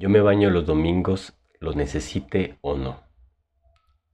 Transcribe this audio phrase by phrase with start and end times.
[0.00, 3.02] Yo me baño los domingos, lo necesite o no.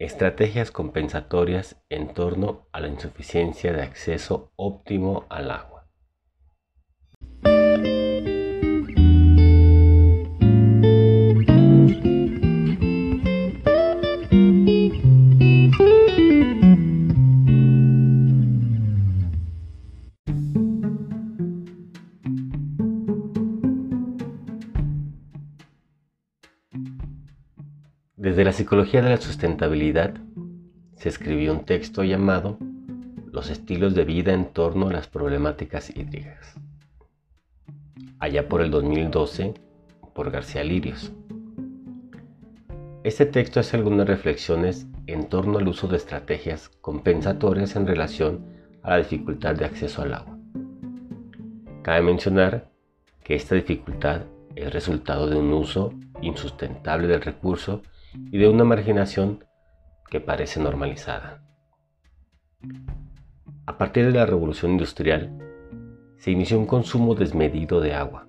[0.00, 5.75] Estrategias compensatorias en torno a la insuficiencia de acceso óptimo al agua.
[28.26, 30.14] Desde la psicología de la sustentabilidad
[30.96, 32.58] se escribió un texto llamado
[33.30, 36.56] Los estilos de vida en torno a las problemáticas hídricas.
[38.18, 39.54] Allá por el 2012,
[40.12, 41.12] por García Lirios.
[43.04, 48.44] Este texto hace algunas reflexiones en torno al uso de estrategias compensatorias en relación
[48.82, 50.36] a la dificultad de acceso al agua.
[51.82, 52.72] Cabe mencionar
[53.22, 54.22] que esta dificultad
[54.56, 57.82] es resultado de un uso insustentable del recurso
[58.30, 59.44] y de una marginación
[60.10, 61.42] que parece normalizada.
[63.66, 65.36] A partir de la revolución industrial,
[66.18, 68.26] se inició un consumo desmedido de agua,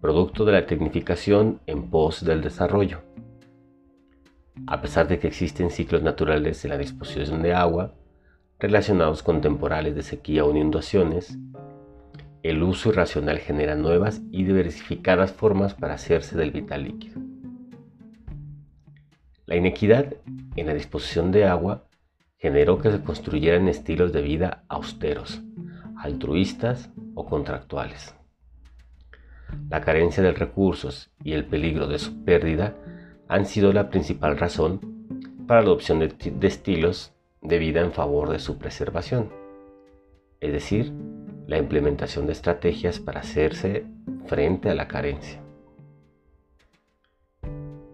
[0.00, 3.02] producto de la tecnificación en pos del desarrollo.
[4.66, 7.94] A pesar de que existen ciclos naturales en la disposición de agua,
[8.58, 11.38] relacionados con temporales de sequía o inundaciones,
[12.42, 17.27] el uso irracional genera nuevas y diversificadas formas para hacerse del vital líquido.
[19.48, 20.12] La inequidad
[20.56, 21.84] en la disposición de agua
[22.36, 25.40] generó que se construyeran estilos de vida austeros,
[25.96, 28.14] altruistas o contractuales.
[29.70, 32.74] La carencia de recursos y el peligro de su pérdida
[33.26, 38.28] han sido la principal razón para la adopción de, de estilos de vida en favor
[38.28, 39.30] de su preservación,
[40.40, 40.92] es decir,
[41.46, 43.86] la implementación de estrategias para hacerse
[44.26, 45.40] frente a la carencia.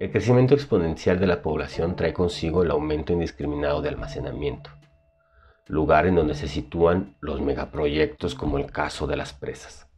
[0.05, 4.69] El crecimiento exponencial de la población trae consigo el aumento indiscriminado de almacenamiento,
[5.67, 9.89] lugar en donde se sitúan los megaproyectos como el caso de las presas.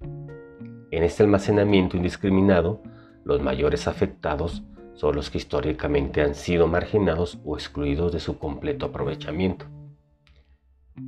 [0.00, 2.80] En este almacenamiento indiscriminado,
[3.24, 4.62] los mayores afectados
[4.94, 9.66] son los que históricamente han sido marginados o excluidos de su completo aprovechamiento.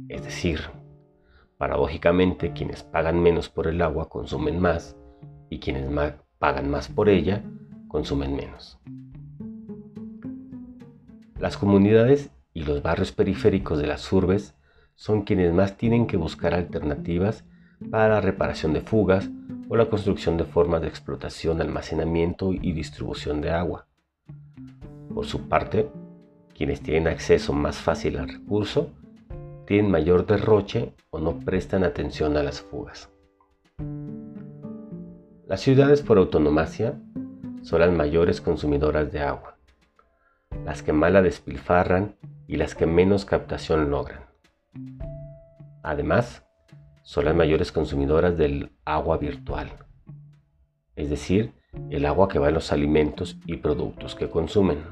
[0.08, 0.62] Es decir,
[1.58, 4.96] paradójicamente quienes pagan menos por el agua consumen más
[5.48, 5.88] y quienes
[6.40, 7.44] pagan más por ella
[7.96, 8.78] consumen menos.
[11.38, 14.54] Las comunidades y los barrios periféricos de las urbes
[14.96, 17.44] son quienes más tienen que buscar alternativas
[17.90, 19.30] para la reparación de fugas
[19.70, 23.86] o la construcción de formas de explotación, almacenamiento y distribución de agua.
[25.14, 25.88] Por su parte,
[26.54, 28.90] quienes tienen acceso más fácil al recurso
[29.66, 33.08] tienen mayor derroche o no prestan atención a las fugas.
[35.46, 37.00] Las ciudades por autonomacia
[37.66, 39.58] son las mayores consumidoras de agua,
[40.64, 42.14] las que más la despilfarran
[42.46, 44.20] y las que menos captación logran.
[45.82, 46.44] Además,
[47.02, 49.72] son las mayores consumidoras del agua virtual,
[50.94, 51.54] es decir,
[51.90, 54.84] el agua que va en los alimentos y productos que consumen.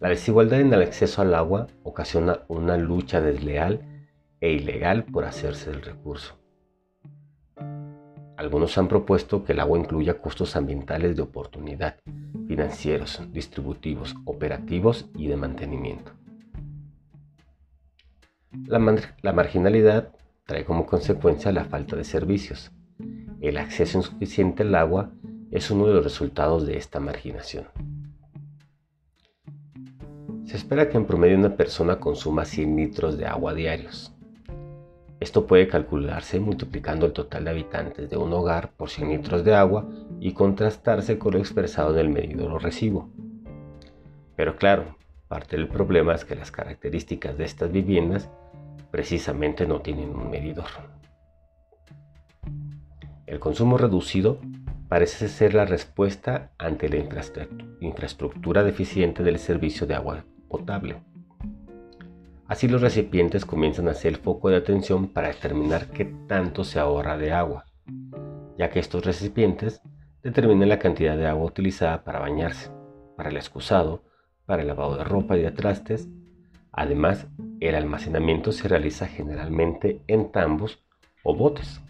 [0.00, 3.80] La desigualdad en el acceso al agua ocasiona una lucha desleal
[4.42, 6.43] e ilegal por hacerse del recurso.
[8.44, 11.96] Algunos han propuesto que el agua incluya costos ambientales de oportunidad,
[12.46, 16.12] financieros, distributivos, operativos y de mantenimiento.
[18.66, 20.12] La, marginalidad
[20.44, 22.70] trae como consecuencia la falta de servicios.
[23.40, 25.10] El acceso insuficiente al agua
[25.50, 27.64] es uno de los resultados de esta marginación.
[30.44, 34.13] Se espera que en promedio una persona consuma 100 litros de agua diarios.
[35.24, 39.54] Esto puede calcularse multiplicando el total de habitantes de un hogar por 100 litros de
[39.54, 39.88] agua
[40.20, 43.08] y contrastarse con lo expresado en el medidor o recibo.
[44.36, 48.28] Pero claro, parte del problema es que las características de estas viviendas
[48.90, 50.68] precisamente no tienen un medidor.
[53.26, 54.40] El consumo reducido
[54.88, 57.02] parece ser la respuesta ante la
[57.80, 60.96] infraestructura deficiente del servicio de agua potable.
[62.46, 66.78] Así los recipientes comienzan a ser el foco de atención para determinar qué tanto se
[66.78, 67.64] ahorra de agua,
[68.58, 69.80] ya que estos recipientes
[70.22, 72.70] determinan la cantidad de agua utilizada para bañarse,
[73.16, 74.02] para el excusado,
[74.44, 76.06] para el lavado de ropa y de trastes.
[76.70, 77.26] Además,
[77.60, 80.84] el almacenamiento se realiza generalmente en tambos
[81.22, 81.80] o botes.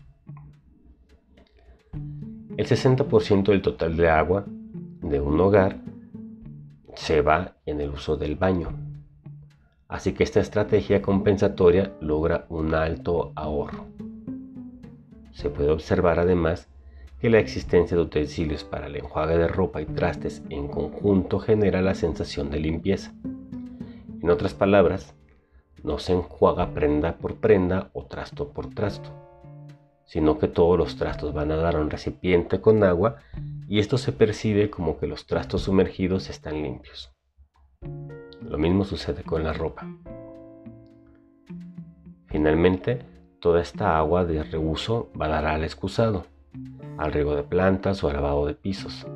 [2.57, 5.79] El 60% del total de agua de un hogar
[6.95, 8.94] se va en el uso del baño,
[9.95, 13.87] Así que esta estrategia compensatoria logra un alto ahorro.
[15.31, 16.69] Se puede observar además
[17.21, 21.81] que la existencia de utensilios para el enjuague de ropa y trastes en conjunto genera
[21.81, 23.15] la sensación de limpieza.
[24.21, 25.15] En otras palabras,
[25.85, 29.11] no se enjuaga prenda por prenda o trasto por trasto,
[30.07, 33.19] sino que todos los trastos van a dar a un recipiente con agua
[33.69, 37.15] y esto se percibe como que los trastos sumergidos están limpios.
[38.49, 39.87] Lo mismo sucede con la ropa.
[42.27, 43.01] Finalmente,
[43.41, 46.27] toda esta agua de reuso va a dar al excusado,
[46.99, 49.07] al riego de plantas o al lavado de pisos.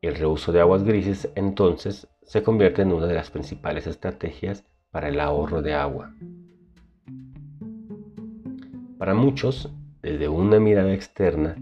[0.00, 5.08] El reuso de aguas grises entonces se convierte en una de las principales estrategias para
[5.08, 6.14] el ahorro de agua.
[8.98, 9.70] Para muchos,
[10.02, 11.56] desde una mirada externa,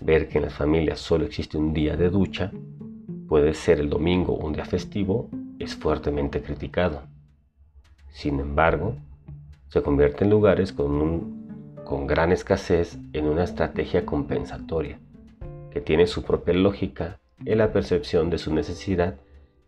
[0.00, 2.52] ver que en las familias solo existe un día de ducha,
[3.26, 5.28] puede ser el domingo o un día festivo,
[5.66, 7.02] es fuertemente criticado.
[8.10, 8.94] Sin embargo,
[9.66, 15.00] se convierte en lugares con, con gran escasez en una estrategia compensatoria,
[15.72, 19.16] que tiene su propia lógica en la percepción de su necesidad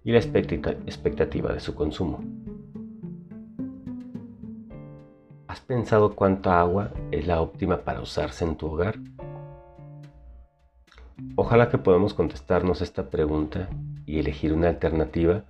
[0.05, 2.21] y la expectativa de su consumo.
[5.49, 9.01] ¿Has pensado cuánta agua es la óptima para usarse en tu hogar?
[11.35, 13.69] Ojalá que podamos contestarnos esta pregunta
[14.07, 15.43] y elegir una alternativa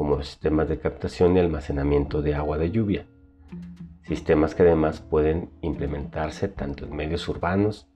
[0.00, 3.06] como sistemas de captación y almacenamiento de agua de lluvia,
[4.04, 7.86] sistemas que además pueden implementarse tanto en medios urbanos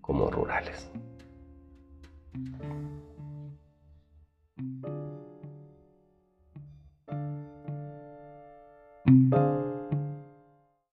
[0.00, 0.90] como rurales.